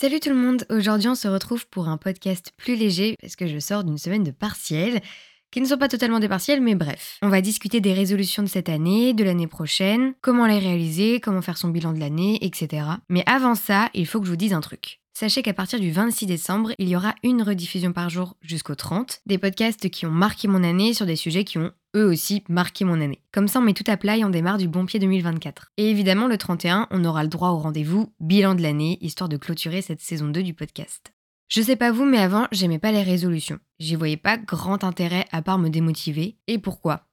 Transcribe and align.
Salut 0.00 0.18
tout 0.18 0.30
le 0.30 0.34
monde, 0.34 0.64
aujourd'hui 0.70 1.10
on 1.10 1.14
se 1.14 1.28
retrouve 1.28 1.68
pour 1.68 1.90
un 1.90 1.98
podcast 1.98 2.54
plus 2.56 2.74
léger 2.74 3.16
parce 3.20 3.36
que 3.36 3.46
je 3.46 3.58
sors 3.58 3.84
d'une 3.84 3.98
semaine 3.98 4.24
de 4.24 4.30
partiels, 4.30 5.02
qui 5.50 5.60
ne 5.60 5.66
sont 5.66 5.76
pas 5.76 5.88
totalement 5.88 6.20
des 6.20 6.28
partiels 6.30 6.62
mais 6.62 6.74
bref. 6.74 7.18
On 7.20 7.28
va 7.28 7.42
discuter 7.42 7.82
des 7.82 7.92
résolutions 7.92 8.42
de 8.42 8.48
cette 8.48 8.70
année, 8.70 9.12
de 9.12 9.22
l'année 9.22 9.46
prochaine, 9.46 10.14
comment 10.22 10.46
les 10.46 10.58
réaliser, 10.58 11.20
comment 11.20 11.42
faire 11.42 11.58
son 11.58 11.68
bilan 11.68 11.92
de 11.92 12.00
l'année, 12.00 12.38
etc. 12.40 12.86
Mais 13.10 13.22
avant 13.26 13.54
ça, 13.54 13.90
il 13.92 14.06
faut 14.06 14.20
que 14.20 14.24
je 14.24 14.30
vous 14.30 14.38
dise 14.38 14.54
un 14.54 14.62
truc. 14.62 15.00
Sachez 15.12 15.42
qu'à 15.42 15.52
partir 15.52 15.78
du 15.78 15.90
26 15.90 16.24
décembre, 16.24 16.72
il 16.78 16.88
y 16.88 16.96
aura 16.96 17.14
une 17.22 17.42
rediffusion 17.42 17.92
par 17.92 18.08
jour 18.08 18.36
jusqu'au 18.40 18.76
30, 18.76 19.20
des 19.26 19.36
podcasts 19.36 19.90
qui 19.90 20.06
ont 20.06 20.10
marqué 20.10 20.48
mon 20.48 20.64
année 20.64 20.94
sur 20.94 21.04
des 21.04 21.16
sujets 21.16 21.44
qui 21.44 21.58
ont 21.58 21.72
eux 21.96 22.04
aussi 22.04 22.44
marqué 22.48 22.84
mon 22.84 23.00
année. 23.00 23.22
Comme 23.32 23.48
ça, 23.48 23.58
on 23.58 23.62
met 23.62 23.72
tout 23.72 23.84
à 23.86 23.96
plat 23.96 24.16
et 24.16 24.24
on 24.24 24.30
démarre 24.30 24.58
du 24.58 24.68
bon 24.68 24.86
pied 24.86 25.00
2024. 25.00 25.72
Et 25.76 25.90
évidemment, 25.90 26.26
le 26.26 26.38
31, 26.38 26.88
on 26.90 27.04
aura 27.04 27.22
le 27.22 27.28
droit 27.28 27.50
au 27.50 27.58
rendez-vous 27.58 28.12
bilan 28.20 28.54
de 28.54 28.62
l'année, 28.62 28.98
histoire 29.00 29.28
de 29.28 29.36
clôturer 29.36 29.82
cette 29.82 30.00
saison 30.00 30.28
2 30.28 30.42
du 30.42 30.54
podcast. 30.54 31.12
Je 31.48 31.62
sais 31.62 31.76
pas 31.76 31.90
vous, 31.90 32.04
mais 32.04 32.18
avant, 32.18 32.46
j'aimais 32.52 32.78
pas 32.78 32.92
les 32.92 33.02
résolutions. 33.02 33.58
J'y 33.80 33.96
voyais 33.96 34.16
pas 34.16 34.36
grand 34.36 34.84
intérêt 34.84 35.26
à 35.32 35.42
part 35.42 35.58
me 35.58 35.68
démotiver. 35.68 36.36
Et 36.46 36.58
pourquoi? 36.58 37.08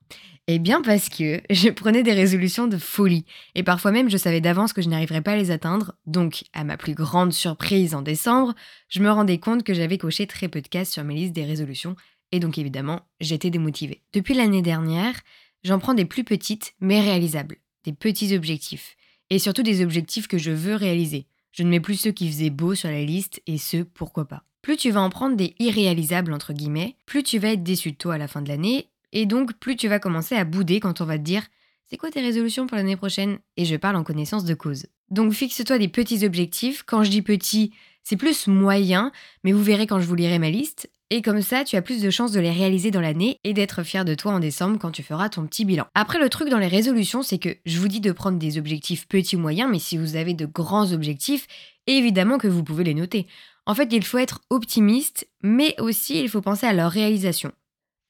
Eh 0.49 0.59
bien 0.59 0.81
parce 0.81 1.09
que 1.09 1.41
je 1.49 1.69
prenais 1.69 2.03
des 2.03 2.13
résolutions 2.13 2.67
de 2.67 2.77
folie, 2.77 3.25
et 3.55 3.63
parfois 3.63 3.91
même 3.91 4.09
je 4.09 4.17
savais 4.17 4.39
d'avance 4.39 4.73
que 4.73 4.81
je 4.81 4.89
n'arriverais 4.89 5.21
pas 5.21 5.33
à 5.33 5.37
les 5.37 5.51
atteindre, 5.51 5.93
donc 6.05 6.45
à 6.53 6.63
ma 6.63 6.77
plus 6.77 6.93
grande 6.93 7.33
surprise 7.33 7.93
en 7.93 8.01
décembre, 8.01 8.55
je 8.87 9.01
me 9.01 9.11
rendais 9.11 9.39
compte 9.39 9.63
que 9.63 9.73
j'avais 9.73 9.97
coché 9.97 10.25
très 10.25 10.47
peu 10.47 10.61
de 10.61 10.67
cases 10.67 10.89
sur 10.89 11.03
mes 11.03 11.15
listes 11.15 11.33
des 11.33 11.45
résolutions, 11.45 11.95
et 12.31 12.39
donc 12.39 12.57
évidemment 12.57 13.01
j'étais 13.19 13.49
démotivée. 13.49 14.01
Depuis 14.13 14.33
l'année 14.33 14.61
dernière, 14.61 15.19
j'en 15.63 15.79
prends 15.79 15.93
des 15.93 16.05
plus 16.05 16.23
petites 16.23 16.73
mais 16.79 17.01
réalisables, 17.01 17.57
des 17.83 17.93
petits 17.93 18.35
objectifs, 18.35 18.95
et 19.29 19.39
surtout 19.39 19.63
des 19.63 19.83
objectifs 19.83 20.27
que 20.27 20.37
je 20.37 20.51
veux 20.51 20.75
réaliser. 20.75 21.27
Je 21.51 21.63
ne 21.63 21.69
mets 21.69 21.79
plus 21.79 21.95
ceux 21.95 22.11
qui 22.11 22.27
faisaient 22.29 22.49
beau 22.49 22.75
sur 22.75 22.89
la 22.89 23.03
liste 23.03 23.41
et 23.47 23.57
ceux 23.57 23.83
pourquoi 23.83 24.27
pas. 24.27 24.43
Plus 24.61 24.77
tu 24.77 24.91
vas 24.91 25.01
en 25.01 25.09
prendre 25.09 25.35
des 25.35 25.55
irréalisables 25.59 26.33
entre 26.33 26.53
guillemets, 26.53 26.95
plus 27.05 27.23
tu 27.23 27.39
vas 27.39 27.53
être 27.53 27.63
déçu 27.63 27.91
de 27.91 27.97
toi 27.97 28.15
à 28.15 28.17
la 28.17 28.27
fin 28.27 28.41
de 28.41 28.49
l'année 28.49 28.89
et 29.13 29.25
donc, 29.25 29.53
plus 29.53 29.75
tu 29.75 29.87
vas 29.87 29.99
commencer 29.99 30.35
à 30.35 30.43
bouder 30.43 30.79
quand 30.79 31.01
on 31.01 31.05
va 31.05 31.17
te 31.17 31.23
dire 31.23 31.43
c'est 31.89 31.97
quoi 31.97 32.11
tes 32.11 32.21
résolutions 32.21 32.67
pour 32.67 32.75
l'année 32.75 32.97
prochaine? 32.97 33.39
Et 33.55 33.63
je 33.63 33.75
parle 33.77 33.95
en 33.95 34.03
connaissance 34.03 34.43
de 34.43 34.53
cause. 34.53 34.87
Donc 35.09 35.31
fixe-toi 35.31 35.77
des 35.77 35.87
petits 35.87 36.25
objectifs. 36.25 36.83
Quand 36.83 37.03
je 37.03 37.09
dis 37.09 37.21
petit, 37.21 37.71
c'est 38.03 38.17
plus 38.17 38.47
moyen, 38.47 39.13
mais 39.43 39.53
vous 39.53 39.63
verrez 39.63 39.87
quand 39.87 39.99
je 39.99 40.05
vous 40.05 40.15
lirai 40.15 40.37
ma 40.37 40.49
liste. 40.49 40.91
Et 41.09 41.21
comme 41.21 41.41
ça, 41.41 41.63
tu 41.63 41.77
as 41.77 41.81
plus 41.81 42.01
de 42.01 42.09
chances 42.09 42.33
de 42.33 42.41
les 42.41 42.51
réaliser 42.51 42.91
dans 42.91 42.99
l'année 42.99 43.39
et 43.45 43.53
d'être 43.53 43.83
fier 43.83 44.03
de 44.03 44.13
toi 44.13 44.33
en 44.33 44.39
décembre 44.39 44.77
quand 44.77 44.91
tu 44.91 45.03
feras 45.03 45.29
ton 45.29 45.47
petit 45.47 45.63
bilan. 45.63 45.85
Après, 45.95 46.19
le 46.19 46.29
truc 46.29 46.49
dans 46.49 46.57
les 46.57 46.67
résolutions, 46.67 47.23
c'est 47.23 47.37
que 47.37 47.55
je 47.65 47.79
vous 47.79 47.87
dis 47.87 48.01
de 48.01 48.11
prendre 48.11 48.37
des 48.37 48.57
objectifs 48.57 49.07
petits 49.07 49.37
ou 49.37 49.39
moyens, 49.39 49.69
mais 49.71 49.79
si 49.79 49.97
vous 49.97 50.17
avez 50.17 50.33
de 50.33 50.45
grands 50.45 50.91
objectifs, 50.91 51.47
évidemment 51.87 52.37
que 52.37 52.49
vous 52.49 52.63
pouvez 52.63 52.83
les 52.83 52.93
noter. 52.93 53.25
En 53.65 53.73
fait, 53.73 53.91
il 53.93 54.03
faut 54.03 54.17
être 54.17 54.41
optimiste, 54.49 55.27
mais 55.41 55.75
aussi 55.79 56.21
il 56.21 56.29
faut 56.29 56.41
penser 56.41 56.65
à 56.65 56.73
leur 56.73 56.91
réalisation. 56.91 57.53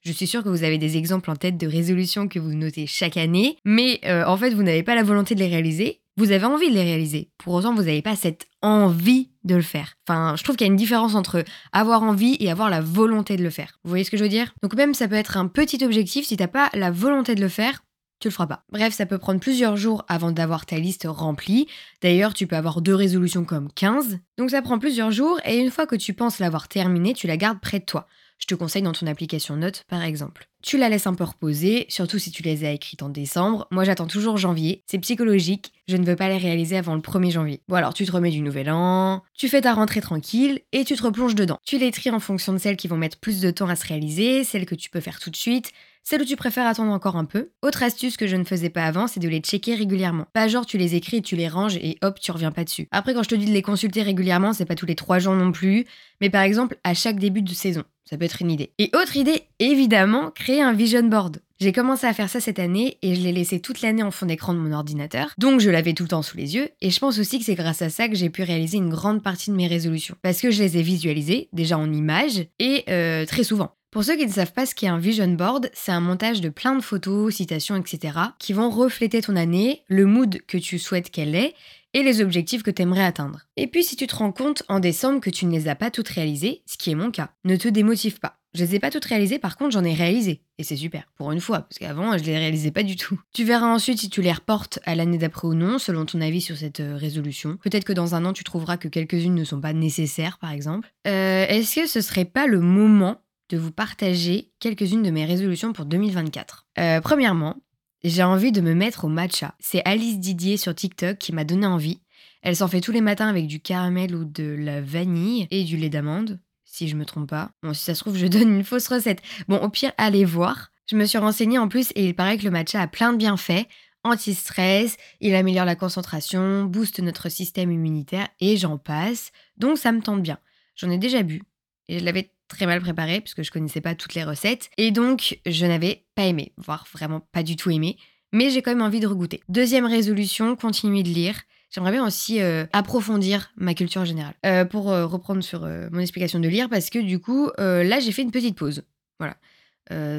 Je 0.01 0.11
suis 0.11 0.27
sûre 0.27 0.43
que 0.43 0.49
vous 0.49 0.63
avez 0.63 0.77
des 0.77 0.97
exemples 0.97 1.29
en 1.29 1.35
tête 1.35 1.57
de 1.57 1.67
résolutions 1.67 2.27
que 2.27 2.39
vous 2.39 2.53
notez 2.53 2.87
chaque 2.87 3.17
année, 3.17 3.57
mais 3.63 3.99
euh, 4.05 4.23
en 4.25 4.37
fait, 4.37 4.51
vous 4.51 4.63
n'avez 4.63 4.83
pas 4.83 4.95
la 4.95 5.03
volonté 5.03 5.35
de 5.35 5.39
les 5.39 5.47
réaliser. 5.47 6.01
Vous 6.15 6.31
avez 6.31 6.45
envie 6.45 6.69
de 6.69 6.73
les 6.73 6.83
réaliser. 6.83 7.29
Pour 7.37 7.53
autant, 7.53 7.75
vous 7.75 7.83
n'avez 7.83 8.01
pas 8.01 8.15
cette 8.15 8.47
envie 8.63 9.29
de 9.47 9.55
le 9.55 9.61
faire. 9.61 9.95
Enfin, 10.07 10.35
je 10.37 10.43
trouve 10.43 10.55
qu'il 10.55 10.67
y 10.67 10.69
a 10.69 10.71
une 10.71 10.77
différence 10.77 11.15
entre 11.15 11.43
avoir 11.71 12.03
envie 12.03 12.37
et 12.39 12.51
avoir 12.51 12.69
la 12.69 12.81
volonté 12.81 13.37
de 13.37 13.43
le 13.43 13.49
faire. 13.49 13.79
Vous 13.83 13.89
voyez 13.89 14.03
ce 14.03 14.11
que 14.11 14.17
je 14.17 14.23
veux 14.23 14.29
dire? 14.29 14.53
Donc 14.61 14.75
même 14.75 14.93
ça 14.93 15.07
peut 15.07 15.15
être 15.15 15.37
un 15.37 15.47
petit 15.47 15.83
objectif, 15.83 16.27
si 16.27 16.37
t'as 16.37 16.47
pas 16.47 16.69
la 16.73 16.91
volonté 16.91 17.33
de 17.33 17.41
le 17.41 17.49
faire, 17.49 17.81
tu 18.19 18.29
le 18.29 18.33
feras 18.33 18.47
pas. 18.47 18.63
Bref, 18.71 18.93
ça 18.93 19.05
peut 19.05 19.19
prendre 19.19 19.39
plusieurs 19.39 19.77
jours 19.77 20.03
avant 20.07 20.31
d'avoir 20.31 20.65
ta 20.65 20.77
liste 20.77 21.05
remplie. 21.07 21.67
D'ailleurs, 22.01 22.33
tu 22.33 22.47
peux 22.47 22.55
avoir 22.55 22.81
deux 22.81 22.95
résolutions 22.95 23.45
comme 23.45 23.71
15. 23.71 24.19
Donc 24.37 24.49
ça 24.51 24.61
prend 24.61 24.79
plusieurs 24.79 25.11
jours 25.11 25.39
et 25.45 25.57
une 25.57 25.69
fois 25.69 25.85
que 25.85 25.95
tu 25.95 26.13
penses 26.13 26.39
l'avoir 26.39 26.67
terminée, 26.67 27.13
tu 27.13 27.27
la 27.27 27.37
gardes 27.37 27.59
près 27.59 27.79
de 27.79 27.85
toi. 27.85 28.07
Je 28.37 28.45
te 28.45 28.55
conseille 28.55 28.83
dans 28.83 28.91
ton 28.91 29.07
application 29.07 29.55
Notes 29.55 29.83
par 29.87 30.03
exemple. 30.03 30.47
Tu 30.61 30.77
la 30.77 30.89
laisses 30.89 31.07
un 31.07 31.13
peu 31.13 31.23
reposer, 31.23 31.85
surtout 31.89 32.19
si 32.19 32.31
tu 32.31 32.43
les 32.43 32.65
as 32.65 32.71
écrites 32.71 33.01
en 33.01 33.09
décembre. 33.09 33.67
Moi 33.71 33.83
j'attends 33.83 34.07
toujours 34.07 34.37
janvier, 34.37 34.83
c'est 34.85 34.99
psychologique, 34.99 35.71
je 35.87 35.97
ne 35.97 36.05
veux 36.05 36.15
pas 36.15 36.29
les 36.29 36.37
réaliser 36.37 36.77
avant 36.77 36.95
le 36.95 37.01
1er 37.01 37.31
janvier. 37.31 37.61
Bon 37.67 37.75
alors 37.75 37.93
tu 37.93 38.05
te 38.05 38.11
remets 38.11 38.31
du 38.31 38.41
nouvel 38.41 38.69
an, 38.69 39.23
tu 39.33 39.47
fais 39.47 39.61
ta 39.61 39.73
rentrée 39.73 40.01
tranquille 40.01 40.61
et 40.71 40.83
tu 40.83 40.95
te 40.95 41.03
replonges 41.03 41.35
dedans. 41.35 41.57
Tu 41.65 41.77
les 41.77 41.91
tries 41.91 42.11
en 42.11 42.19
fonction 42.19 42.53
de 42.53 42.57
celles 42.57 42.77
qui 42.77 42.87
vont 42.87 42.97
mettre 42.97 43.19
plus 43.19 43.41
de 43.41 43.49
temps 43.51 43.69
à 43.69 43.75
se 43.75 43.87
réaliser, 43.87 44.43
celles 44.43 44.65
que 44.65 44.75
tu 44.75 44.89
peux 44.89 45.01
faire 45.01 45.19
tout 45.19 45.29
de 45.29 45.35
suite, 45.35 45.71
celle 46.07 46.21
où 46.21 46.25
tu 46.25 46.37
préfères 46.37 46.65
attendre 46.65 46.93
encore 46.93 47.17
un 47.17 47.25
peu. 47.25 47.49
Autre 47.61 47.83
astuce 47.83 48.15
que 48.15 48.27
je 48.27 48.37
ne 48.37 48.45
faisais 48.45 48.69
pas 48.69 48.85
avant, 48.85 49.07
c'est 49.07 49.19
de 49.19 49.27
les 49.27 49.39
checker 49.39 49.75
régulièrement. 49.75 50.25
Pas 50.31 50.47
genre 50.47 50.65
tu 50.65 50.77
les 50.77 50.95
écris, 50.95 51.21
tu 51.21 51.35
les 51.35 51.49
ranges 51.49 51.75
et 51.75 51.97
hop, 52.01 52.17
tu 52.21 52.31
reviens 52.31 52.53
pas 52.53 52.63
dessus. 52.63 52.87
Après, 52.91 53.13
quand 53.13 53.23
je 53.23 53.27
te 53.27 53.35
dis 53.35 53.45
de 53.45 53.51
les 53.51 53.61
consulter 53.61 54.03
régulièrement, 54.03 54.53
c'est 54.53 54.63
pas 54.63 54.75
tous 54.75 54.85
les 54.85 54.95
trois 54.95 55.19
jours 55.19 55.33
non 55.33 55.51
plus, 55.51 55.85
mais 56.21 56.29
par 56.29 56.43
exemple 56.43 56.77
à 56.85 56.93
chaque 56.93 57.19
début 57.19 57.41
de 57.41 57.53
saison. 57.53 57.83
Ça 58.09 58.17
peut 58.17 58.23
être 58.23 58.41
une 58.41 58.51
idée. 58.51 58.71
Et 58.77 58.89
autre 58.95 59.17
idée, 59.17 59.43
évidemment, 59.59 60.31
créer 60.31 60.61
un 60.61 60.71
vision 60.71 61.03
board. 61.03 61.41
J'ai 61.59 61.73
commencé 61.73 62.07
à 62.07 62.13
faire 62.13 62.29
ça 62.29 62.39
cette 62.39 62.59
année 62.59 62.97
et 63.01 63.13
je 63.13 63.19
l'ai 63.19 63.33
laissé 63.33 63.59
toute 63.59 63.81
l'année 63.81 64.03
en 64.03 64.11
fond 64.11 64.27
d'écran 64.27 64.53
de 64.53 64.59
mon 64.59 64.71
ordinateur, 64.71 65.33
donc 65.37 65.59
je 65.59 65.69
l'avais 65.69 65.93
tout 65.93 66.03
le 66.03 66.09
temps 66.09 66.21
sous 66.21 66.37
les 66.37 66.55
yeux, 66.55 66.69
et 66.79 66.89
je 66.89 66.99
pense 66.99 67.19
aussi 67.19 67.37
que 67.37 67.43
c'est 67.43 67.55
grâce 67.55 67.81
à 67.81 67.89
ça 67.89 68.07
que 68.07 68.15
j'ai 68.15 68.29
pu 68.29 68.43
réaliser 68.43 68.77
une 68.77 68.91
grande 68.91 69.23
partie 69.23 69.49
de 69.49 69.55
mes 69.57 69.67
résolutions, 69.67 70.15
parce 70.21 70.39
que 70.39 70.51
je 70.51 70.63
les 70.63 70.77
ai 70.77 70.83
visualisées, 70.83 71.49
déjà 71.51 71.77
en 71.77 71.91
images, 71.91 72.45
et 72.59 72.85
euh, 72.87 73.25
très 73.25 73.43
souvent. 73.43 73.73
Pour 73.89 74.03
ceux 74.03 74.17
qui 74.17 74.27
ne 74.27 74.31
savent 74.31 74.51
pas 74.51 74.65
ce 74.65 74.75
qu'est 74.75 74.87
un 74.87 74.99
vision 74.99 75.27
board, 75.29 75.69
c'est 75.73 75.93
un 75.93 76.01
montage 76.01 76.41
de 76.41 76.49
plein 76.49 76.75
de 76.75 76.81
photos, 76.81 77.33
citations, 77.33 77.77
etc. 77.77 78.19
qui 78.37 78.51
vont 78.51 78.69
refléter 78.69 79.21
ton 79.21 79.37
année, 79.37 79.83
le 79.87 80.05
mood 80.05 80.39
que 80.45 80.57
tu 80.57 80.77
souhaites 80.77 81.09
qu'elle 81.09 81.35
ait 81.35 81.55
et 81.93 82.03
les 82.03 82.21
objectifs 82.21 82.63
que 82.63 82.71
tu 82.71 82.81
aimerais 82.81 83.05
atteindre. 83.05 83.47
Et 83.55 83.67
puis 83.67 83.85
si 83.85 83.95
tu 83.95 84.05
te 84.05 84.15
rends 84.15 84.33
compte 84.33 84.63
en 84.67 84.81
décembre 84.81 85.21
que 85.21 85.29
tu 85.29 85.45
ne 85.45 85.51
les 85.51 85.69
as 85.69 85.75
pas 85.75 85.89
toutes 85.89 86.09
réalisées, 86.09 86.63
ce 86.65 86.77
qui 86.77 86.91
est 86.91 86.95
mon 86.95 87.11
cas, 87.11 87.31
ne 87.45 87.55
te 87.55 87.69
démotive 87.69 88.19
pas. 88.19 88.37
Je 88.53 88.63
les 88.63 88.75
ai 88.75 88.79
pas 88.79 88.91
toutes 88.91 89.05
réalisées, 89.05 89.39
par 89.39 89.55
contre 89.55 89.71
j'en 89.71 89.83
ai 89.83 89.93
réalisé. 89.93 90.41
Et 90.57 90.63
c'est 90.63 90.75
super, 90.75 91.03
pour 91.15 91.31
une 91.31 91.39
fois, 91.39 91.61
parce 91.61 91.79
qu'avant 91.79 92.17
je 92.17 92.23
les 92.23 92.37
réalisais 92.37 92.71
pas 92.71 92.83
du 92.83 92.97
tout. 92.97 93.19
Tu 93.33 93.45
verras 93.45 93.67
ensuite 93.67 93.99
si 93.99 94.09
tu 94.09 94.21
les 94.21 94.33
reportes 94.33 94.79
à 94.85 94.95
l'année 94.95 95.17
d'après 95.17 95.47
ou 95.47 95.53
non, 95.53 95.79
selon 95.79 96.05
ton 96.05 96.19
avis 96.19 96.41
sur 96.41 96.57
cette 96.57 96.81
euh, 96.81 96.97
résolution. 96.97 97.57
Peut-être 97.63 97.85
que 97.85 97.93
dans 97.93 98.15
un 98.15 98.25
an 98.25 98.33
tu 98.33 98.43
trouveras 98.43 98.77
que 98.77 98.89
quelques-unes 98.89 99.35
ne 99.35 99.43
sont 99.43 99.61
pas 99.61 99.73
nécessaires, 99.73 100.39
par 100.39 100.51
exemple. 100.51 100.91
Euh, 101.07 101.45
est-ce 101.47 101.75
que 101.75 101.87
ce 101.87 102.01
serait 102.01 102.25
pas 102.25 102.47
le 102.47 102.59
moment 102.59 103.21
de 103.49 103.57
vous 103.57 103.71
partager 103.71 104.51
quelques-unes 104.59 105.03
de 105.03 105.11
mes 105.11 105.25
résolutions 105.25 105.73
pour 105.73 105.85
2024. 105.85 106.67
Euh, 106.79 107.01
premièrement, 107.01 107.55
j'ai 108.03 108.23
envie 108.23 108.51
de 108.51 108.61
me 108.61 108.73
mettre 108.73 109.05
au 109.05 109.07
matcha. 109.07 109.55
C'est 109.59 109.81
Alice 109.85 110.19
Didier 110.19 110.57
sur 110.57 110.75
TikTok 110.75 111.17
qui 111.17 111.33
m'a 111.33 111.43
donné 111.43 111.65
envie. 111.65 112.01
Elle 112.41 112.55
s'en 112.55 112.67
fait 112.67 112.81
tous 112.81 112.91
les 112.91 113.01
matins 113.01 113.27
avec 113.27 113.47
du 113.47 113.59
caramel 113.59 114.15
ou 114.15 114.25
de 114.25 114.55
la 114.57 114.81
vanille 114.81 115.47
et 115.51 115.63
du 115.63 115.77
lait 115.77 115.89
d'amande, 115.89 116.39
si 116.63 116.87
je 116.87 116.95
me 116.95 117.05
trompe 117.05 117.29
pas. 117.29 117.51
Bon, 117.63 117.73
si 117.73 117.83
ça 117.83 117.95
se 117.95 118.01
trouve, 118.01 118.17
je 118.17 118.27
donne 118.27 118.55
une 118.55 118.63
fausse 118.63 118.87
recette. 118.87 119.21
Bon, 119.47 119.57
au 119.57 119.69
pire, 119.69 119.91
allez 119.97 120.25
voir. 120.25 120.71
Je 120.89 120.95
me 120.95 121.05
suis 121.05 121.17
renseignée 121.17 121.57
en 121.57 121.67
plus 121.67 121.91
et 121.95 122.05
il 122.05 122.15
paraît 122.15 122.37
que 122.37 122.45
le 122.45 122.51
matcha 122.51 122.81
a 122.81 122.87
plein 122.87 123.11
de 123.11 123.17
bienfaits. 123.17 123.67
Anti-stress, 124.03 124.95
il 125.19 125.35
améliore 125.35 125.65
la 125.65 125.75
concentration, 125.75 126.63
booste 126.63 126.99
notre 126.99 127.27
système 127.27 127.71
immunitaire 127.71 128.29
et 128.39 128.55
j'en 128.55 128.77
passe. 128.77 129.31
Donc 129.57 129.77
ça 129.77 129.91
me 129.91 130.01
tente 130.01 130.21
bien. 130.21 130.37
J'en 130.75 130.89
ai 130.89 130.97
déjà 130.97 131.23
bu 131.23 131.41
et 131.89 131.99
je 131.99 132.05
l'avais 132.05 132.31
très 132.47 132.65
mal 132.65 132.81
préparé 132.81 133.21
puisque 133.21 133.43
je 133.43 133.51
connaissais 133.51 133.81
pas 133.81 133.95
toutes 133.95 134.13
les 134.13 134.23
recettes 134.23 134.69
et 134.77 134.91
donc 134.91 135.39
je 135.45 135.65
n'avais 135.65 136.05
pas 136.15 136.25
aimé, 136.25 136.53
voire 136.57 136.87
vraiment 136.91 137.21
pas 137.31 137.43
du 137.43 137.55
tout 137.55 137.69
aimé, 137.69 137.97
mais 138.31 138.49
j'ai 138.49 138.61
quand 138.61 138.71
même 138.71 138.81
envie 138.81 138.99
de 138.99 139.07
regoûter. 139.07 139.41
Deuxième 139.49 139.85
résolution, 139.85 140.55
continuer 140.55 141.03
de 141.03 141.09
lire. 141.09 141.41
J'aimerais 141.69 141.91
bien 141.91 142.05
aussi 142.05 142.41
euh, 142.41 142.65
approfondir 142.71 143.51
ma 143.57 143.73
culture 143.73 144.05
générale. 144.05 144.33
Euh, 144.45 144.65
pour 144.65 144.89
euh, 144.89 145.05
reprendre 145.05 145.43
sur 145.43 145.67
mon 145.91 145.99
explication 145.99 146.39
de 146.39 146.47
lire, 146.47 146.69
parce 146.69 146.89
que 146.89 146.99
du 146.99 147.19
coup, 147.19 147.49
là, 147.57 147.99
j'ai 147.99 148.11
fait 148.11 148.21
une 148.21 148.31
petite 148.31 148.57
pause. 148.57 148.83
Voilà. 149.19 149.35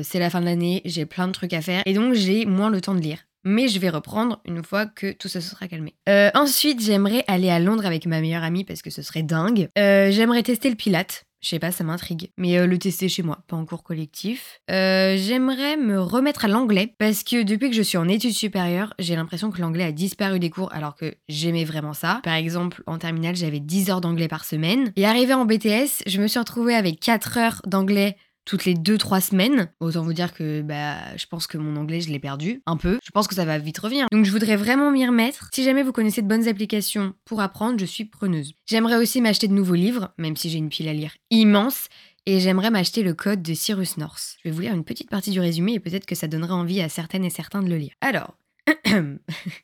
c'est 0.02 0.18
la 0.18 0.30
fin 0.30 0.40
de 0.40 0.46
l'année, 0.46 0.82
j'ai 0.84 1.06
plein 1.06 1.28
de 1.28 1.32
trucs 1.32 1.52
à 1.52 1.62
faire, 1.62 1.82
et 1.86 1.94
donc 1.94 2.14
j'ai 2.14 2.46
moins 2.46 2.70
le 2.70 2.80
temps 2.80 2.94
de 2.94 3.00
lire. 3.00 3.18
Mais 3.44 3.68
je 3.68 3.78
vais 3.78 3.88
reprendre 3.88 4.40
une 4.44 4.62
fois 4.64 4.86
que 4.86 5.12
tout 5.12 5.28
ça 5.28 5.40
se 5.40 5.50
sera 5.50 5.68
calmé. 5.68 5.94
ensuite, 6.34 6.82
j'aimerais 6.82 7.24
aller 7.28 7.50
à 7.50 7.60
Londres 7.60 7.86
avec 7.86 8.04
ma 8.06 8.20
meilleure 8.20 8.42
amie 8.42 8.64
parce 8.64 8.82
que 8.82 8.90
ce 8.90 9.02
serait 9.02 9.22
dingue. 9.22 9.68
j'aimerais 9.76 10.42
tester 10.42 10.68
le 10.68 10.76
pilate 10.76 11.24
je 11.40 11.48
sais 11.48 11.58
pas, 11.58 11.70
ça 11.70 11.84
m'intrigue. 11.84 12.30
Mais 12.36 12.58
euh, 12.58 12.66
le 12.66 12.78
tester 12.78 13.08
chez 13.08 13.22
moi, 13.22 13.38
pas 13.46 13.56
en 13.56 13.64
cours 13.64 13.82
collectif. 13.82 14.60
Euh, 14.70 15.16
j'aimerais 15.16 15.76
me 15.76 16.00
remettre 16.00 16.44
à 16.44 16.48
l'anglais 16.48 16.94
parce 16.98 17.22
que 17.22 17.42
depuis 17.42 17.70
que 17.70 17.76
je 17.76 17.82
suis 17.82 17.98
en 17.98 18.08
études 18.08 18.32
supérieures, 18.32 18.94
j'ai 18.98 19.16
l'impression 19.16 19.50
que 19.50 19.60
l'anglais 19.60 19.84
a 19.84 19.92
disparu 19.92 20.38
des 20.38 20.50
cours 20.50 20.72
alors 20.72 20.94
que 20.94 21.14
j'aimais 21.28 21.64
vraiment 21.64 21.92
ça. 21.92 22.20
Par 22.24 22.34
exemple, 22.34 22.82
en 22.86 22.98
terminale, 22.98 23.36
j'avais 23.36 23.60
10 23.60 23.90
heures 23.90 24.00
d'anglais 24.00 24.28
par 24.28 24.44
semaine. 24.44 24.92
Et 24.96 25.06
arrivé 25.06 25.34
en 25.34 25.44
BTS, 25.44 26.02
je 26.06 26.20
me 26.20 26.26
suis 26.26 26.38
retrouvée 26.38 26.74
avec 26.74 27.00
4 27.00 27.38
heures 27.38 27.62
d'anglais 27.66 28.16
toutes 28.48 28.64
les 28.64 28.74
2-3 28.74 29.20
semaines. 29.20 29.70
Autant 29.78 30.02
vous 30.02 30.14
dire 30.14 30.32
que 30.32 30.62
bah, 30.62 31.16
je 31.16 31.26
pense 31.26 31.46
que 31.46 31.58
mon 31.58 31.76
anglais, 31.76 32.00
je 32.00 32.08
l'ai 32.08 32.18
perdu 32.18 32.62
un 32.64 32.78
peu. 32.78 32.98
Je 33.04 33.10
pense 33.10 33.28
que 33.28 33.34
ça 33.34 33.44
va 33.44 33.58
vite 33.58 33.78
revenir. 33.78 34.06
Donc 34.10 34.24
je 34.24 34.32
voudrais 34.32 34.56
vraiment 34.56 34.90
m'y 34.90 35.06
remettre. 35.06 35.50
Si 35.54 35.62
jamais 35.62 35.82
vous 35.82 35.92
connaissez 35.92 36.22
de 36.22 36.28
bonnes 36.28 36.48
applications 36.48 37.12
pour 37.26 37.42
apprendre, 37.42 37.78
je 37.78 37.84
suis 37.84 38.06
preneuse. 38.06 38.54
J'aimerais 38.66 38.96
aussi 38.96 39.20
m'acheter 39.20 39.48
de 39.48 39.52
nouveaux 39.52 39.74
livres, 39.74 40.12
même 40.16 40.34
si 40.34 40.48
j'ai 40.48 40.58
une 40.58 40.70
pile 40.70 40.88
à 40.88 40.94
lire 40.94 41.12
immense. 41.30 41.88
Et 42.24 42.40
j'aimerais 42.40 42.70
m'acheter 42.70 43.02
le 43.02 43.14
code 43.14 43.42
de 43.42 43.54
Cyrus 43.54 43.98
North. 43.98 44.36
Je 44.42 44.48
vais 44.48 44.54
vous 44.54 44.60
lire 44.60 44.74
une 44.74 44.84
petite 44.84 45.10
partie 45.10 45.30
du 45.30 45.40
résumé 45.40 45.74
et 45.74 45.80
peut-être 45.80 46.06
que 46.06 46.14
ça 46.14 46.26
donnera 46.26 46.54
envie 46.54 46.80
à 46.80 46.88
certaines 46.88 47.24
et 47.24 47.30
certains 47.30 47.62
de 47.62 47.68
le 47.68 47.76
lire. 47.76 47.92
Alors, 48.00 48.37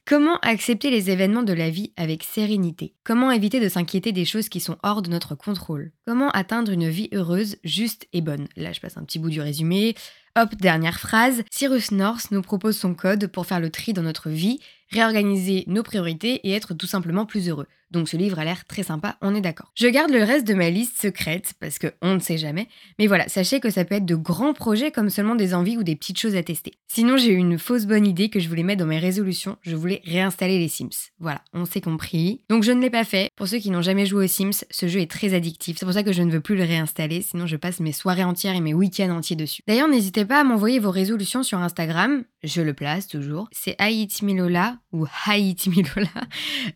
Comment 0.06 0.38
accepter 0.40 0.90
les 0.90 1.10
événements 1.10 1.42
de 1.42 1.52
la 1.52 1.70
vie 1.70 1.92
avec 1.96 2.22
sérénité? 2.22 2.94
Comment 3.04 3.30
éviter 3.30 3.60
de 3.60 3.68
s'inquiéter 3.68 4.12
des 4.12 4.24
choses 4.24 4.48
qui 4.48 4.60
sont 4.60 4.78
hors 4.82 5.02
de 5.02 5.10
notre 5.10 5.34
contrôle? 5.34 5.92
Comment 6.06 6.30
atteindre 6.30 6.72
une 6.72 6.88
vie 6.88 7.08
heureuse, 7.12 7.56
juste 7.64 8.06
et 8.12 8.20
bonne? 8.20 8.48
Là, 8.56 8.72
je 8.72 8.80
passe 8.80 8.96
un 8.96 9.04
petit 9.04 9.18
bout 9.18 9.30
du 9.30 9.40
résumé. 9.40 9.94
Hop, 10.36 10.54
dernière 10.56 10.98
phrase. 10.98 11.42
Cyrus 11.50 11.92
North 11.92 12.30
nous 12.30 12.42
propose 12.42 12.76
son 12.76 12.94
code 12.94 13.28
pour 13.28 13.46
faire 13.46 13.60
le 13.60 13.70
tri 13.70 13.92
dans 13.92 14.02
notre 14.02 14.30
vie, 14.30 14.58
réorganiser 14.90 15.64
nos 15.66 15.82
priorités 15.82 16.40
et 16.46 16.52
être 16.52 16.74
tout 16.74 16.86
simplement 16.86 17.26
plus 17.26 17.48
heureux. 17.48 17.68
Donc 17.94 18.08
ce 18.08 18.16
livre 18.16 18.40
a 18.40 18.44
l'air 18.44 18.64
très 18.64 18.82
sympa, 18.82 19.16
on 19.22 19.34
est 19.36 19.40
d'accord. 19.40 19.70
Je 19.76 19.86
garde 19.86 20.10
le 20.10 20.22
reste 20.22 20.46
de 20.46 20.54
ma 20.54 20.68
liste 20.68 21.00
secrète 21.00 21.54
parce 21.60 21.78
que 21.78 21.86
on 22.02 22.14
ne 22.14 22.18
sait 22.18 22.38
jamais. 22.38 22.66
Mais 22.98 23.06
voilà, 23.06 23.28
sachez 23.28 23.60
que 23.60 23.70
ça 23.70 23.84
peut 23.84 23.94
être 23.94 24.04
de 24.04 24.16
grands 24.16 24.52
projets 24.52 24.90
comme 24.90 25.10
seulement 25.10 25.36
des 25.36 25.54
envies 25.54 25.76
ou 25.76 25.84
des 25.84 25.94
petites 25.94 26.18
choses 26.18 26.34
à 26.34 26.42
tester. 26.42 26.72
Sinon, 26.88 27.16
j'ai 27.16 27.32
eu 27.32 27.36
une 27.36 27.58
fausse 27.58 27.86
bonne 27.86 28.06
idée 28.06 28.28
que 28.30 28.40
je 28.40 28.48
voulais 28.48 28.64
mettre 28.64 28.80
dans 28.80 28.86
mes 28.86 28.98
résolutions. 28.98 29.56
Je 29.62 29.76
voulais 29.76 30.02
réinstaller 30.04 30.58
les 30.58 30.68
Sims. 30.68 31.10
Voilà, 31.20 31.40
on 31.52 31.64
s'est 31.64 31.80
compris. 31.80 32.42
Donc 32.48 32.64
je 32.64 32.72
ne 32.72 32.80
l'ai 32.80 32.90
pas 32.90 33.04
fait. 33.04 33.30
Pour 33.36 33.46
ceux 33.46 33.58
qui 33.58 33.70
n'ont 33.70 33.82
jamais 33.82 34.06
joué 34.06 34.24
aux 34.24 34.28
Sims, 34.28 34.64
ce 34.70 34.88
jeu 34.88 35.00
est 35.00 35.10
très 35.10 35.34
addictif. 35.34 35.76
C'est 35.78 35.86
pour 35.86 35.94
ça 35.94 36.02
que 36.02 36.12
je 36.12 36.22
ne 36.22 36.32
veux 36.32 36.40
plus 36.40 36.56
le 36.56 36.64
réinstaller. 36.64 37.22
Sinon, 37.22 37.46
je 37.46 37.56
passe 37.56 37.78
mes 37.78 37.92
soirées 37.92 38.24
entières 38.24 38.56
et 38.56 38.60
mes 38.60 38.74
week-ends 38.74 39.10
entiers 39.10 39.36
dessus. 39.36 39.62
D'ailleurs, 39.68 39.88
n'hésitez 39.88 40.24
pas 40.24 40.40
à 40.40 40.44
m'envoyer 40.44 40.80
vos 40.80 40.90
résolutions 40.90 41.44
sur 41.44 41.58
Instagram. 41.58 42.24
Je 42.42 42.60
le 42.60 42.74
place 42.74 43.06
toujours. 43.06 43.48
C'est 43.52 43.76
Haïtimilola 43.78 44.78
ou 44.92 45.06
Haïtimilola. 45.26 46.08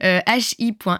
Euh, 0.02 0.20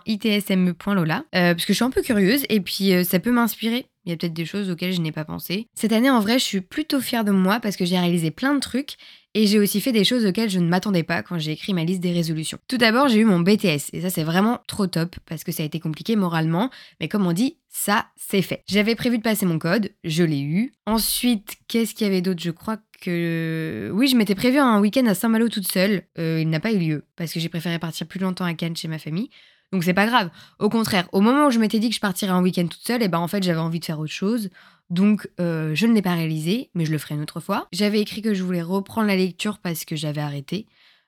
hi.itsme.lola. 0.08 1.24
Euh, 1.34 1.54
parce 1.54 1.64
que 1.64 1.72
je 1.72 1.76
suis 1.76 1.84
un 1.84 1.90
peu 1.90 2.02
curieuse 2.02 2.44
et 2.48 2.60
puis 2.60 2.92
euh, 2.92 3.04
ça 3.04 3.20
peut 3.20 3.30
m'inspirer. 3.30 3.86
Il 4.04 4.10
y 4.10 4.14
a 4.14 4.16
peut-être 4.16 4.32
des 4.32 4.46
choses 4.46 4.70
auxquelles 4.70 4.94
je 4.94 5.02
n'ai 5.02 5.12
pas 5.12 5.26
pensé. 5.26 5.68
Cette 5.74 5.92
année, 5.92 6.08
en 6.08 6.20
vrai, 6.20 6.38
je 6.38 6.44
suis 6.44 6.60
plutôt 6.62 7.00
fière 7.00 7.24
de 7.24 7.30
moi 7.30 7.60
parce 7.60 7.76
que 7.76 7.84
j'ai 7.84 7.98
réalisé 7.98 8.30
plein 8.30 8.54
de 8.54 8.60
trucs 8.60 8.96
et 9.34 9.46
j'ai 9.46 9.58
aussi 9.58 9.82
fait 9.82 9.92
des 9.92 10.04
choses 10.04 10.24
auxquelles 10.24 10.48
je 10.48 10.58
ne 10.58 10.66
m'attendais 10.66 11.02
pas 11.02 11.22
quand 11.22 11.38
j'ai 11.38 11.52
écrit 11.52 11.74
ma 11.74 11.84
liste 11.84 12.00
des 12.00 12.12
résolutions. 12.12 12.58
Tout 12.68 12.78
d'abord, 12.78 13.08
j'ai 13.08 13.18
eu 13.18 13.24
mon 13.26 13.40
BTS 13.40 13.90
et 13.92 14.00
ça 14.00 14.08
c'est 14.08 14.24
vraiment 14.24 14.60
trop 14.66 14.86
top 14.86 15.14
parce 15.26 15.44
que 15.44 15.52
ça 15.52 15.62
a 15.62 15.66
été 15.66 15.78
compliqué 15.78 16.16
moralement, 16.16 16.70
mais 17.00 17.08
comme 17.08 17.26
on 17.26 17.32
dit, 17.32 17.58
ça 17.68 18.06
c'est 18.16 18.40
fait. 18.40 18.62
J'avais 18.66 18.94
prévu 18.94 19.18
de 19.18 19.22
passer 19.22 19.44
mon 19.44 19.58
code, 19.58 19.90
je 20.04 20.24
l'ai 20.24 20.40
eu. 20.40 20.72
Ensuite, 20.86 21.56
qu'est-ce 21.68 21.94
qu'il 21.94 22.06
y 22.06 22.10
avait 22.10 22.22
d'autre? 22.22 22.42
Je 22.42 22.50
crois 22.50 22.78
que 23.02 23.90
oui, 23.92 24.08
je 24.08 24.16
m'étais 24.16 24.34
prévu 24.34 24.58
un 24.58 24.80
week-end 24.80 25.06
à 25.06 25.14
Saint-Malo 25.14 25.50
toute 25.50 25.70
seule. 25.70 26.04
Euh, 26.18 26.40
il 26.40 26.48
n'a 26.48 26.60
pas 26.60 26.72
eu 26.72 26.78
lieu 26.78 27.04
parce 27.14 27.32
que 27.32 27.40
j'ai 27.40 27.50
préféré 27.50 27.78
partir 27.78 28.06
plus 28.06 28.20
longtemps 28.20 28.46
à 28.46 28.54
Cannes 28.54 28.76
chez 28.76 28.88
ma 28.88 28.98
famille. 28.98 29.28
Donc 29.72 29.84
c'est 29.84 29.94
pas 29.94 30.06
grave. 30.06 30.30
Au 30.58 30.68
contraire, 30.68 31.08
au 31.12 31.20
moment 31.20 31.46
où 31.46 31.50
je 31.50 31.58
m'étais 31.58 31.78
dit 31.78 31.90
que 31.90 31.94
je 31.94 32.00
partirais 32.00 32.32
un 32.32 32.42
week-end 32.42 32.66
toute 32.66 32.86
seule, 32.86 33.02
et 33.02 33.06
eh 33.06 33.08
ben 33.08 33.18
en 33.18 33.28
fait 33.28 33.42
j'avais 33.42 33.58
envie 33.58 33.80
de 33.80 33.84
faire 33.84 34.00
autre 34.00 34.12
chose. 34.12 34.50
Donc 34.90 35.28
euh, 35.40 35.74
je 35.74 35.86
ne 35.86 35.92
l'ai 35.92 36.02
pas 36.02 36.14
réalisé, 36.14 36.70
mais 36.74 36.86
je 36.86 36.92
le 36.92 36.98
ferai 36.98 37.14
une 37.14 37.22
autre 37.22 37.40
fois. 37.40 37.68
J'avais 37.72 38.00
écrit 38.00 38.22
que 38.22 38.32
je 38.32 38.42
voulais 38.42 38.62
reprendre 38.62 39.08
la 39.08 39.16
lecture 39.16 39.58
parce 39.58 39.84
que 39.84 39.96
j'avais 39.96 40.22
arrêté. 40.22 40.66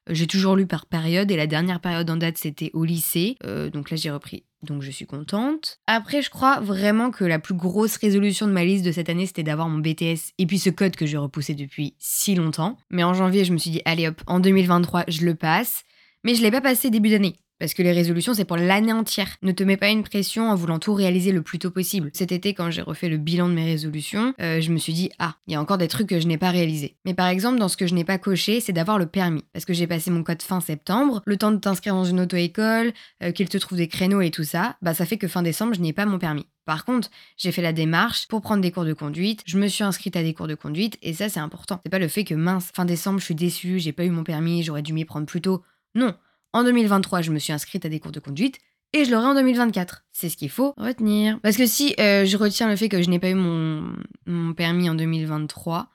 J'ai 0.09 0.27
toujours 0.27 0.57
lu 0.57 0.67
par 0.67 0.87
période 0.87 1.31
et 1.31 1.37
la 1.37 1.47
dernière 1.47 1.81
période 1.81 2.11
en 2.11 2.17
date 2.17 2.37
c'était 2.37 2.71
au 2.75 2.85
lycée. 2.85 3.37
Euh, 3.45 3.71
donc 3.71 3.91
là 3.91 3.97
j'ai 3.97 4.11
repris. 4.11 4.45
Donc 4.62 4.83
je 4.83 4.91
suis 4.91 5.07
contente. 5.07 5.79
Après 5.87 6.21
je 6.21 6.29
crois 6.29 6.61
vraiment 6.61 7.11
que 7.11 7.25
la 7.25 7.39
plus 7.39 7.55
grosse 7.55 7.97
résolution 7.97 8.47
de 8.47 8.53
ma 8.53 8.65
liste 8.65 8.85
de 8.85 8.93
cette 8.93 9.09
année 9.09 9.27
c'était 9.27 9.43
d'avoir 9.43 9.69
mon 9.69 9.79
BTS 9.79 10.33
et 10.37 10.47
puis 10.47 10.59
ce 10.59 10.69
code 10.69 10.97
que 10.97 11.07
j'ai 11.07 11.17
repoussé 11.17 11.55
depuis 11.55 11.95
si 11.99 12.35
longtemps. 12.35 12.77
Mais 12.91 13.05
en 13.05 13.15
janvier 13.15 13.45
je 13.47 13.53
me 13.55 13.59
suis 13.59 13.71
dit 13.71 13.83
allez 13.87 14.09
hop, 14.09 14.21
en 14.27 14.41
2023 14.41 15.05
je 15.09 15.25
le 15.25 15.35
passe. 15.35 15.85
Mais 16.25 16.35
je 16.35 16.43
l'ai 16.43 16.51
pas 16.51 16.61
passé 16.61 16.91
début 16.91 17.09
d'année. 17.09 17.37
Parce 17.61 17.75
que 17.75 17.83
les 17.83 17.93
résolutions, 17.93 18.33
c'est 18.33 18.47
pour 18.47 18.57
l'année 18.57 18.93
entière. 18.93 19.37
Ne 19.43 19.53
te 19.53 19.62
mets 19.62 19.77
pas 19.77 19.91
une 19.91 20.03
pression 20.03 20.51
en 20.51 20.55
voulant 20.55 20.79
tout 20.79 20.95
réaliser 20.95 21.31
le 21.31 21.43
plus 21.43 21.59
tôt 21.59 21.71
possible. 21.71 22.11
Cet 22.15 22.33
été, 22.33 22.55
quand 22.55 22.71
j'ai 22.71 22.81
refait 22.81 23.11
le 23.11 23.19
bilan 23.19 23.49
de 23.49 23.55
mes 23.55 23.67
résolutions, 23.67 24.35
euh, 24.41 24.62
je 24.62 24.73
me 24.73 24.79
suis 24.79 24.95
dit, 24.95 25.11
ah, 25.19 25.37
il 25.47 25.53
y 25.53 25.57
a 25.57 25.61
encore 25.61 25.77
des 25.77 25.87
trucs 25.87 26.09
que 26.09 26.19
je 26.19 26.27
n'ai 26.27 26.39
pas 26.39 26.51
réalisés. 26.51 26.97
Mais 27.05 27.12
par 27.12 27.29
exemple, 27.29 27.59
dans 27.59 27.69
ce 27.69 27.77
que 27.77 27.87
je 27.87 27.95
n'ai 27.95 28.05
pas 28.05 28.17
coché, 28.17 28.61
c'est 28.61 28.73
d'avoir 28.73 28.99
le 28.99 29.05
permis. 29.05 29.45
Parce 29.53 29.67
que 29.67 29.75
j'ai 29.75 29.87
passé 29.87 30.11
mon 30.11 30.23
code 30.23 30.41
fin 30.41 30.61
septembre, 30.61 31.23
le 31.27 31.37
temps 31.37 31.53
de 31.53 31.59
t'inscrire 31.59 31.95
dans 31.95 32.05
une 32.05 32.21
auto-école, 32.21 32.93
euh, 33.23 33.31
qu'il 33.31 33.49
te 33.51 33.59
trouve 33.59 33.77
des 33.77 33.89
créneaux 33.89 34.23
et 34.23 34.31
tout 34.31 34.45
ça, 34.45 34.77
bah 34.81 34.95
ça 34.95 35.05
fait 35.05 35.19
que 35.19 35.29
fin 35.29 35.43
décembre, 35.43 35.75
je 35.75 35.81
n'ai 35.81 35.93
pas 35.93 36.07
mon 36.07 36.19
permis. 36.19 36.47
Par 36.65 36.87
contre, 36.87 37.11
j'ai 37.37 37.53
fait 37.53 37.62
la 37.62 37.73
démarche 37.75 38.27
pour 38.29 38.41
prendre 38.41 38.62
des 38.62 38.71
cours 38.71 38.85
de 38.85 38.93
conduite, 38.95 39.43
je 39.45 39.59
me 39.59 39.67
suis 39.67 39.85
inscrite 39.85 40.17
à 40.17 40.23
des 40.23 40.33
cours 40.33 40.47
de 40.47 40.55
conduite, 40.55 40.97
et 41.03 41.12
ça 41.12 41.29
c'est 41.29 41.41
important. 41.41 41.81
C'est 41.85 41.91
pas 41.91 41.99
le 41.99 42.09
fait 42.09 42.25
que 42.25 42.35
mince, 42.35 42.71
fin 42.75 42.85
décembre, 42.85 43.19
je 43.19 43.25
suis 43.25 43.35
déçue, 43.35 43.81
j'ai 43.81 43.93
pas 43.93 44.05
eu 44.05 44.11
mon 44.11 44.25
permis, 44.25 44.62
j'aurais 44.62 44.83
dû 44.83 44.93
m'y 44.93 45.05
prendre 45.05 45.27
plus 45.27 45.41
tôt. 45.41 45.62
Non, 45.95 46.15
en 46.52 46.64
2023, 46.64 47.23
je 47.23 47.31
me 47.32 47.38
suis 47.38 47.52
inscrite 47.52 47.85
à 47.85 47.88
des 47.88 48.00
cours 48.00 48.12
de 48.12 48.20
conduite 48.20 48.58
et 48.93 49.05
je 49.05 49.11
l'aurai 49.11 49.26
en 49.26 49.35
2024. 49.35 50.05
C'est 50.12 50.29
ce 50.29 50.37
qu'il 50.37 50.50
faut 50.50 50.75
retenir. 50.76 51.38
Parce 51.41 51.56
que 51.56 51.67
si 51.67 51.94
euh, 52.00 52.25
je 52.25 52.37
retiens 52.37 52.69
le 52.69 52.76
fait 52.76 52.88
que 52.88 53.02
je 53.02 53.08
n'ai 53.08 53.19
pas 53.19 53.31
eu 53.31 53.35
mon, 53.35 54.55
permis 54.55 54.91
en 54.91 54.94
2023, 54.94 55.88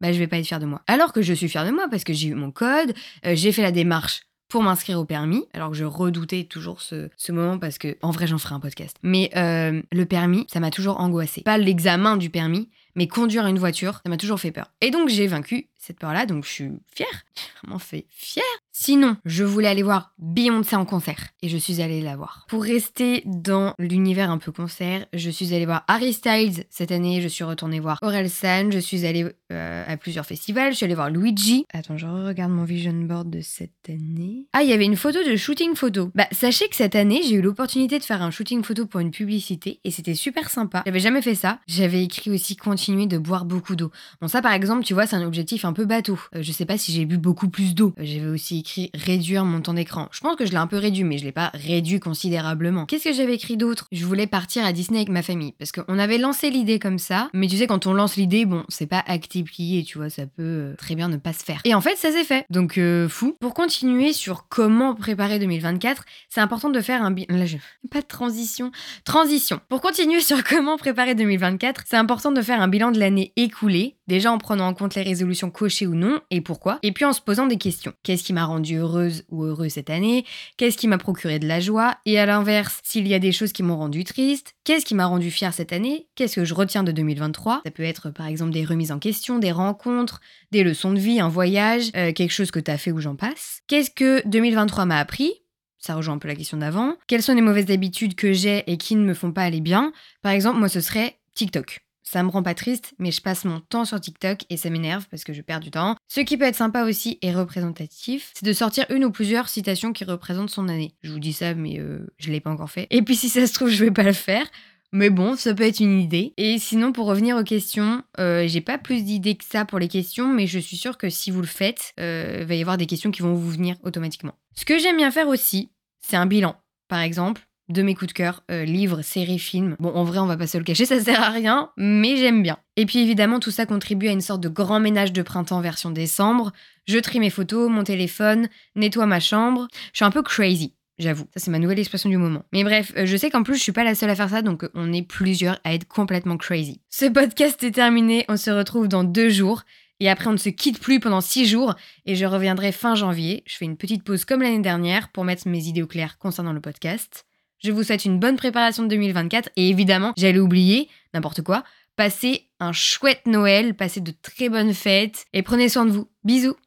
bah, 0.00 0.12
je 0.12 0.18
vais 0.18 0.26
pas 0.26 0.38
être 0.38 0.46
fière 0.46 0.60
de 0.60 0.66
moi. 0.66 0.82
Alors 0.86 1.12
que 1.12 1.22
je 1.22 1.32
suis 1.32 1.48
fière 1.48 1.64
de 1.64 1.70
moi 1.70 1.86
parce 1.90 2.04
que 2.04 2.12
j'ai 2.12 2.28
eu 2.28 2.34
mon 2.34 2.50
code, 2.50 2.94
euh, 3.26 3.34
j'ai 3.34 3.52
fait 3.52 3.62
la 3.62 3.72
démarche 3.72 4.22
pour 4.48 4.62
m'inscrire 4.62 4.98
au 4.98 5.06
permis, 5.06 5.46
alors 5.54 5.70
que 5.70 5.76
je 5.76 5.84
redoutais 5.84 6.44
toujours 6.44 6.82
ce, 6.82 7.08
moment 7.30 7.58
parce 7.58 7.78
que, 7.78 7.96
en 8.02 8.10
vrai, 8.10 8.26
j'en 8.26 8.36
ferai 8.36 8.54
un 8.54 8.60
podcast. 8.60 8.98
Mais 9.02 9.30
euh, 9.34 9.80
le 9.90 10.04
permis, 10.04 10.46
ça 10.52 10.60
m'a 10.60 10.70
toujours 10.70 11.00
angoissé. 11.00 11.40
Pas 11.40 11.56
l'examen 11.56 12.18
du 12.18 12.28
permis, 12.28 12.68
mais 12.94 13.06
conduire 13.06 13.46
une 13.46 13.58
voiture, 13.58 14.00
ça 14.04 14.10
m'a 14.10 14.18
toujours 14.18 14.40
fait 14.40 14.52
peur. 14.52 14.70
Et 14.82 14.90
donc 14.90 15.08
j'ai 15.08 15.26
vaincu 15.26 15.70
cette 15.78 15.98
peur-là, 15.98 16.26
donc 16.26 16.44
je 16.44 16.50
suis 16.50 16.70
fière. 16.94 17.24
Vraiment 17.62 17.78
fait 17.78 18.04
fière. 18.10 18.44
Sinon, 18.74 19.16
je 19.26 19.44
voulais 19.44 19.68
aller 19.68 19.82
voir 19.82 20.14
Beyoncé 20.18 20.76
en 20.76 20.86
concert 20.86 21.28
et 21.42 21.50
je 21.50 21.58
suis 21.58 21.82
allée 21.82 22.00
la 22.00 22.16
voir. 22.16 22.46
Pour 22.48 22.62
rester 22.62 23.22
dans 23.26 23.74
l'univers 23.78 24.30
un 24.30 24.38
peu 24.38 24.50
concert, 24.50 25.04
je 25.12 25.28
suis 25.28 25.54
allée 25.54 25.66
voir 25.66 25.84
Harry 25.88 26.14
Styles 26.14 26.64
cette 26.70 26.90
année, 26.90 27.20
je 27.20 27.28
suis 27.28 27.44
retournée 27.44 27.80
voir 27.80 28.00
San, 28.28 28.72
je 28.72 28.78
suis 28.78 29.04
allée 29.04 29.26
euh, 29.52 29.84
à 29.86 29.96
plusieurs 29.98 30.24
festivals, 30.24 30.72
je 30.72 30.78
suis 30.78 30.84
allée 30.84 30.94
voir 30.94 31.10
Luigi. 31.10 31.66
Attends, 31.74 31.98
je 31.98 32.06
regarde 32.06 32.50
mon 32.50 32.64
vision 32.64 32.94
board 32.94 33.28
de 33.28 33.42
cette 33.42 33.90
année. 33.90 34.46
Ah, 34.54 34.62
il 34.62 34.70
y 34.70 34.72
avait 34.72 34.86
une 34.86 34.96
photo 34.96 35.18
de 35.22 35.36
shooting 35.36 35.74
photo. 35.74 36.10
Bah, 36.14 36.26
sachez 36.32 36.66
que 36.68 36.76
cette 36.76 36.94
année, 36.94 37.20
j'ai 37.24 37.34
eu 37.34 37.42
l'opportunité 37.42 37.98
de 37.98 38.04
faire 38.04 38.22
un 38.22 38.30
shooting 38.30 38.62
photo 38.62 38.86
pour 38.86 39.00
une 39.00 39.10
publicité 39.10 39.80
et 39.84 39.90
c'était 39.90 40.14
super 40.14 40.48
sympa. 40.48 40.82
J'avais 40.86 41.00
jamais 41.00 41.20
fait 41.20 41.34
ça. 41.34 41.58
J'avais 41.66 42.02
écrit 42.02 42.30
aussi 42.30 42.56
continuer 42.56 43.06
de 43.06 43.18
boire 43.18 43.44
beaucoup 43.44 43.76
d'eau. 43.76 43.90
Bon, 44.22 44.28
ça 44.28 44.40
par 44.40 44.52
exemple, 44.52 44.82
tu 44.82 44.94
vois, 44.94 45.06
c'est 45.06 45.16
un 45.16 45.26
objectif 45.26 45.66
un 45.66 45.74
peu 45.74 45.84
bateau. 45.84 46.18
Euh, 46.34 46.42
je 46.42 46.52
sais 46.52 46.64
pas 46.64 46.78
si 46.78 46.92
j'ai 46.92 47.04
bu 47.04 47.18
beaucoup 47.18 47.50
plus 47.50 47.74
d'eau. 47.74 47.92
Euh, 47.98 48.04
j'avais 48.04 48.28
aussi 48.28 48.61
réduire 48.94 49.44
mon 49.44 49.60
temps 49.60 49.74
d'écran. 49.74 50.08
Je 50.12 50.20
pense 50.20 50.36
que 50.36 50.46
je 50.46 50.50
l'ai 50.50 50.56
un 50.56 50.66
peu 50.66 50.78
réduit, 50.78 51.04
mais 51.04 51.18
je 51.18 51.24
l'ai 51.24 51.32
pas 51.32 51.50
réduit 51.54 52.00
considérablement. 52.00 52.86
Qu'est-ce 52.86 53.04
que 53.04 53.12
j'avais 53.12 53.34
écrit 53.34 53.56
d'autre? 53.56 53.86
Je 53.92 54.04
voulais 54.04 54.26
partir 54.26 54.64
à 54.64 54.72
Disney 54.72 54.98
avec 54.98 55.08
ma 55.08 55.22
famille 55.22 55.52
parce 55.58 55.72
qu'on 55.72 55.98
avait 55.98 56.18
lancé 56.18 56.50
l'idée 56.50 56.78
comme 56.78 56.98
ça, 56.98 57.28
mais 57.32 57.46
tu 57.46 57.56
sais, 57.56 57.66
quand 57.66 57.86
on 57.86 57.92
lance 57.92 58.16
l'idée, 58.16 58.44
bon, 58.44 58.64
c'est 58.68 58.86
pas 58.86 59.02
acté 59.06 59.42
plié, 59.42 59.84
tu 59.84 59.98
vois, 59.98 60.10
ça 60.10 60.26
peut 60.26 60.42
euh, 60.42 60.74
très 60.76 60.94
bien 60.94 61.08
ne 61.08 61.16
pas 61.16 61.32
se 61.32 61.44
faire. 61.44 61.60
Et 61.64 61.74
en 61.74 61.80
fait, 61.80 61.96
ça 61.96 62.10
s'est 62.10 62.24
fait. 62.24 62.46
Donc, 62.50 62.78
fou. 63.08 63.36
Pour 63.40 63.54
continuer 63.54 64.12
sur 64.12 64.48
comment 64.48 64.94
préparer 64.94 65.38
2024, 65.38 66.04
c'est 66.28 66.40
important 66.40 66.70
de 66.70 66.80
faire 66.80 67.02
un 67.02 67.10
bilan. 67.10 67.36
Là, 67.36 67.46
je... 67.46 67.56
pas 67.90 68.00
de 68.00 68.06
transition. 68.06 68.70
Transition. 69.04 69.60
Pour 69.68 69.80
continuer 69.80 70.20
sur 70.20 70.44
comment 70.44 70.76
préparer 70.76 71.14
2024, 71.14 71.84
c'est 71.86 71.96
important 71.96 72.32
de 72.32 72.42
faire 72.42 72.60
un 72.60 72.68
bilan 72.68 72.90
de 72.90 72.98
l'année 72.98 73.32
écoulée, 73.36 73.96
déjà 74.06 74.32
en 74.32 74.38
prenant 74.38 74.66
en 74.66 74.74
compte 74.74 74.94
les 74.94 75.02
résolutions 75.02 75.50
cochées 75.50 75.86
ou 75.86 75.94
non 75.94 76.20
et 76.30 76.40
pourquoi, 76.40 76.78
et 76.82 76.92
puis 76.92 77.04
en 77.04 77.12
se 77.12 77.20
posant 77.20 77.46
des 77.46 77.58
questions. 77.58 77.92
Qu'est-ce 78.02 78.24
qui 78.24 78.32
m'a 78.32 78.44
rendu 78.52 78.76
heureuse 78.76 79.24
ou 79.30 79.44
heureux 79.44 79.68
cette 79.68 79.90
année 79.90 80.24
Qu'est-ce 80.56 80.76
qui 80.76 80.88
m'a 80.88 80.98
procuré 80.98 81.38
de 81.38 81.48
la 81.48 81.60
joie 81.60 81.96
Et 82.06 82.18
à 82.18 82.26
l'inverse, 82.26 82.80
s'il 82.82 83.08
y 83.08 83.14
a 83.14 83.18
des 83.18 83.32
choses 83.32 83.52
qui 83.52 83.62
m'ont 83.62 83.76
rendu 83.76 84.04
triste, 84.04 84.54
qu'est-ce 84.64 84.84
qui 84.84 84.94
m'a 84.94 85.06
rendu 85.06 85.30
fière 85.30 85.52
cette 85.52 85.72
année 85.72 86.08
Qu'est-ce 86.14 86.36
que 86.36 86.44
je 86.44 86.54
retiens 86.54 86.84
de 86.84 86.92
2023 86.92 87.62
Ça 87.64 87.70
peut 87.70 87.82
être 87.82 88.10
par 88.10 88.26
exemple 88.26 88.52
des 88.52 88.64
remises 88.64 88.92
en 88.92 88.98
question, 88.98 89.38
des 89.38 89.52
rencontres, 89.52 90.20
des 90.50 90.62
leçons 90.62 90.92
de 90.92 90.98
vie, 90.98 91.20
un 91.20 91.28
voyage, 91.28 91.90
euh, 91.96 92.12
quelque 92.12 92.32
chose 92.32 92.50
que 92.50 92.60
tu 92.60 92.70
as 92.70 92.78
fait 92.78 92.92
ou 92.92 93.00
j'en 93.00 93.16
passe. 93.16 93.60
Qu'est-ce 93.66 93.90
que 93.90 94.26
2023 94.28 94.84
m'a 94.84 94.98
appris? 94.98 95.32
Ça 95.78 95.96
rejoint 95.96 96.14
un 96.14 96.18
peu 96.18 96.28
la 96.28 96.36
question 96.36 96.58
d'avant. 96.58 96.94
Quelles 97.08 97.22
sont 97.22 97.34
les 97.34 97.40
mauvaises 97.40 97.70
habitudes 97.70 98.14
que 98.14 98.32
j'ai 98.32 98.62
et 98.70 98.76
qui 98.76 98.94
ne 98.94 99.04
me 99.04 99.14
font 99.14 99.32
pas 99.32 99.42
aller 99.42 99.60
bien? 99.60 99.92
Par 100.22 100.32
exemple, 100.32 100.58
moi, 100.60 100.68
ce 100.68 100.80
serait 100.80 101.18
TikTok. 101.34 101.80
Ça 102.02 102.22
me 102.22 102.28
rend 102.28 102.42
pas 102.42 102.54
triste, 102.54 102.94
mais 102.98 103.10
je 103.10 103.20
passe 103.20 103.44
mon 103.44 103.60
temps 103.60 103.84
sur 103.84 104.00
TikTok 104.00 104.40
et 104.50 104.56
ça 104.56 104.70
m'énerve 104.70 105.06
parce 105.10 105.24
que 105.24 105.32
je 105.32 105.42
perds 105.42 105.60
du 105.60 105.70
temps. 105.70 105.96
Ce 106.08 106.20
qui 106.20 106.36
peut 106.36 106.44
être 106.44 106.56
sympa 106.56 106.84
aussi 106.84 107.18
et 107.22 107.32
représentatif, 107.32 108.32
c'est 108.34 108.44
de 108.44 108.52
sortir 108.52 108.86
une 108.90 109.04
ou 109.04 109.10
plusieurs 109.10 109.48
citations 109.48 109.92
qui 109.92 110.04
représentent 110.04 110.50
son 110.50 110.68
année. 110.68 110.94
Je 111.02 111.12
vous 111.12 111.20
dis 111.20 111.32
ça, 111.32 111.54
mais 111.54 111.78
euh, 111.78 112.06
je 112.18 112.30
l'ai 112.30 112.40
pas 112.40 112.50
encore 112.50 112.70
fait. 112.70 112.86
Et 112.90 113.02
puis 113.02 113.16
si 113.16 113.28
ça 113.28 113.46
se 113.46 113.52
trouve, 113.52 113.68
je 113.68 113.84
vais 113.84 113.90
pas 113.90 114.02
le 114.02 114.12
faire. 114.12 114.46
Mais 114.94 115.08
bon, 115.08 115.36
ça 115.36 115.54
peut 115.54 115.64
être 115.64 115.80
une 115.80 115.98
idée. 115.98 116.34
Et 116.36 116.58
sinon, 116.58 116.92
pour 116.92 117.06
revenir 117.06 117.38
aux 117.38 117.44
questions, 117.44 118.02
euh, 118.20 118.46
j'ai 118.46 118.60
pas 118.60 118.76
plus 118.76 119.04
d'idées 119.04 119.36
que 119.36 119.44
ça 119.44 119.64
pour 119.64 119.78
les 119.78 119.88
questions, 119.88 120.28
mais 120.28 120.46
je 120.46 120.58
suis 120.58 120.76
sûre 120.76 120.98
que 120.98 121.08
si 121.08 121.30
vous 121.30 121.40
le 121.40 121.46
faites, 121.46 121.94
euh, 121.98 122.38
il 122.40 122.46
va 122.46 122.54
y 122.54 122.60
avoir 122.60 122.76
des 122.76 122.84
questions 122.84 123.10
qui 123.10 123.22
vont 123.22 123.32
vous 123.32 123.50
venir 123.50 123.76
automatiquement. 123.84 124.34
Ce 124.54 124.66
que 124.66 124.78
j'aime 124.78 124.98
bien 124.98 125.10
faire 125.10 125.28
aussi, 125.28 125.70
c'est 126.00 126.16
un 126.16 126.26
bilan. 126.26 126.56
Par 126.88 127.00
exemple, 127.00 127.40
de 127.72 127.82
mes 127.82 127.94
coups 127.94 128.08
de 128.08 128.16
cœur, 128.16 128.42
euh, 128.50 128.64
livres, 128.64 129.02
séries, 129.02 129.38
films. 129.38 129.76
Bon, 129.80 129.90
en 129.90 130.04
vrai, 130.04 130.18
on 130.18 130.26
va 130.26 130.36
pas 130.36 130.46
se 130.46 130.58
le 130.58 130.64
cacher, 130.64 130.86
ça 130.86 131.00
sert 131.00 131.22
à 131.22 131.30
rien, 131.30 131.70
mais 131.76 132.16
j'aime 132.16 132.42
bien. 132.42 132.58
Et 132.76 132.86
puis 132.86 133.00
évidemment, 133.00 133.40
tout 133.40 133.50
ça 133.50 133.66
contribue 133.66 134.08
à 134.08 134.12
une 134.12 134.20
sorte 134.20 134.40
de 134.40 134.48
grand 134.48 134.80
ménage 134.80 135.12
de 135.12 135.22
printemps 135.22 135.60
version 135.60 135.90
décembre. 135.90 136.52
Je 136.86 136.98
trie 136.98 137.20
mes 137.20 137.30
photos, 137.30 137.70
mon 137.70 137.84
téléphone, 137.84 138.48
nettoie 138.76 139.06
ma 139.06 139.20
chambre. 139.20 139.68
Je 139.92 139.98
suis 139.98 140.04
un 140.04 140.10
peu 140.10 140.22
crazy. 140.22 140.74
J'avoue, 140.98 141.24
ça 141.34 141.40
c'est 141.40 141.50
ma 141.50 141.58
nouvelle 141.58 141.78
expression 141.78 142.10
du 142.10 142.16
moment. 142.16 142.44
Mais 142.52 142.64
bref, 142.64 142.92
euh, 142.96 143.06
je 143.06 143.16
sais 143.16 143.30
qu'en 143.30 143.42
plus 143.42 143.56
je 143.56 143.62
suis 143.62 143.72
pas 143.72 143.84
la 143.84 143.94
seule 143.94 144.10
à 144.10 144.14
faire 144.14 144.28
ça, 144.28 144.42
donc 144.42 144.68
on 144.74 144.92
est 144.92 145.02
plusieurs 145.02 145.58
à 145.64 145.74
être 145.74 145.88
complètement 145.88 146.36
crazy. 146.36 146.80
Ce 146.90 147.06
podcast 147.06 147.62
est 147.64 147.72
terminé, 147.72 148.24
on 148.28 148.36
se 148.36 148.50
retrouve 148.50 148.88
dans 148.88 149.04
deux 149.04 149.30
jours. 149.30 149.62
Et 150.00 150.10
après, 150.10 150.26
on 150.26 150.32
ne 150.32 150.36
se 150.36 150.48
quitte 150.48 150.80
plus 150.80 150.98
pendant 150.98 151.20
6 151.20 151.46
jours 151.46 151.76
et 152.06 152.16
je 152.16 152.26
reviendrai 152.26 152.72
fin 152.72 152.96
janvier. 152.96 153.44
Je 153.46 153.56
fais 153.56 153.66
une 153.66 153.76
petite 153.76 154.02
pause 154.02 154.24
comme 154.24 154.42
l'année 154.42 154.58
dernière 154.58 155.10
pour 155.10 155.22
mettre 155.22 155.46
mes 155.46 155.66
idées 155.68 155.82
au 155.82 155.86
clair 155.86 156.18
concernant 156.18 156.52
le 156.52 156.60
podcast. 156.60 157.24
Je 157.64 157.70
vous 157.70 157.84
souhaite 157.84 158.04
une 158.04 158.18
bonne 158.18 158.34
préparation 158.34 158.82
de 158.82 158.88
2024 158.88 159.50
et 159.54 159.68
évidemment, 159.68 160.12
j'allais 160.16 160.40
oublier, 160.40 160.88
n'importe 161.14 161.42
quoi, 161.42 161.62
passez 161.94 162.48
un 162.58 162.72
chouette 162.72 163.24
Noël, 163.26 163.74
passez 163.76 164.00
de 164.00 164.12
très 164.20 164.48
bonnes 164.48 164.74
fêtes 164.74 165.26
et 165.32 165.42
prenez 165.42 165.68
soin 165.68 165.84
de 165.84 165.92
vous. 165.92 166.08
Bisous 166.24 166.56